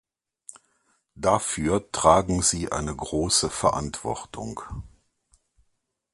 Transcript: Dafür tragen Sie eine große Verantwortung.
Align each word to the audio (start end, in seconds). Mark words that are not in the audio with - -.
Dafür 1.13 1.91
tragen 1.91 2.41
Sie 2.41 2.71
eine 2.71 2.95
große 2.95 3.51
Verantwortung. 3.51 4.59